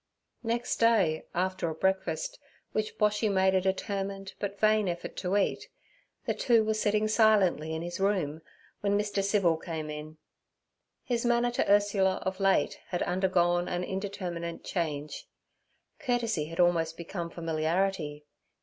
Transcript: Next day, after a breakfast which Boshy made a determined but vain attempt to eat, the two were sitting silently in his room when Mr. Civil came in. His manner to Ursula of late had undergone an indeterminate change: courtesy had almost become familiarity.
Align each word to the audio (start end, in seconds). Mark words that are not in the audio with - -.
Next 0.41 0.77
day, 0.77 1.27
after 1.35 1.69
a 1.69 1.75
breakfast 1.75 2.39
which 2.71 2.97
Boshy 2.97 3.31
made 3.31 3.53
a 3.53 3.61
determined 3.61 4.33
but 4.39 4.59
vain 4.59 4.87
attempt 4.87 5.15
to 5.19 5.37
eat, 5.37 5.69
the 6.25 6.33
two 6.33 6.63
were 6.63 6.73
sitting 6.73 7.07
silently 7.07 7.75
in 7.75 7.83
his 7.83 7.99
room 7.99 8.41
when 8.79 8.97
Mr. 8.97 9.23
Civil 9.23 9.57
came 9.57 9.91
in. 9.91 10.17
His 11.03 11.23
manner 11.23 11.51
to 11.51 11.71
Ursula 11.71 12.15
of 12.25 12.39
late 12.39 12.79
had 12.87 13.03
undergone 13.03 13.67
an 13.67 13.83
indeterminate 13.83 14.63
change: 14.63 15.27
courtesy 15.99 16.45
had 16.45 16.59
almost 16.59 16.97
become 16.97 17.29
familiarity. 17.29 18.25